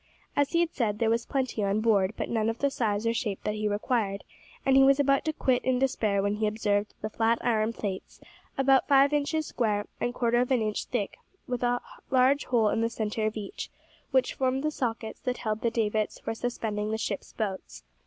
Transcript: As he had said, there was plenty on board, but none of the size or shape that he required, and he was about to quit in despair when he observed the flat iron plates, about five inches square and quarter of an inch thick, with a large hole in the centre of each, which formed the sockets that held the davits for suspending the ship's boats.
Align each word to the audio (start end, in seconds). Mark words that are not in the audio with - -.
As 0.35 0.53
he 0.53 0.61
had 0.61 0.73
said, 0.73 0.97
there 0.97 1.11
was 1.11 1.27
plenty 1.27 1.63
on 1.63 1.79
board, 1.79 2.13
but 2.17 2.27
none 2.27 2.49
of 2.49 2.57
the 2.57 2.71
size 2.71 3.05
or 3.05 3.13
shape 3.13 3.43
that 3.43 3.53
he 3.53 3.67
required, 3.67 4.23
and 4.65 4.75
he 4.75 4.81
was 4.81 4.99
about 4.99 5.23
to 5.25 5.31
quit 5.33 5.63
in 5.63 5.77
despair 5.77 6.23
when 6.23 6.37
he 6.37 6.47
observed 6.47 6.95
the 7.03 7.09
flat 7.11 7.37
iron 7.41 7.71
plates, 7.71 8.19
about 8.57 8.87
five 8.87 9.13
inches 9.13 9.45
square 9.45 9.85
and 9.99 10.15
quarter 10.15 10.39
of 10.41 10.49
an 10.49 10.59
inch 10.63 10.85
thick, 10.85 11.17
with 11.45 11.61
a 11.61 11.81
large 12.09 12.45
hole 12.45 12.69
in 12.69 12.81
the 12.81 12.89
centre 12.89 13.27
of 13.27 13.37
each, 13.37 13.69
which 14.09 14.33
formed 14.33 14.63
the 14.63 14.71
sockets 14.71 15.19
that 15.19 15.37
held 15.37 15.61
the 15.61 15.69
davits 15.69 16.19
for 16.19 16.33
suspending 16.33 16.89
the 16.89 16.97
ship's 16.97 17.31
boats. 17.33 17.83